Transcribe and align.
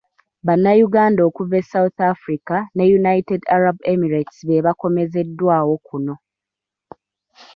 Bannayuganda 0.45 1.21
okuva 1.29 1.55
e 1.61 1.65
South 1.73 1.97
Africa 2.13 2.55
ne 2.75 2.85
United 2.99 3.41
Arab 3.55 3.77
Emirates 3.93 4.37
be 4.47 4.63
baakomezeddwawo 4.65 5.73
kuno. 5.87 6.15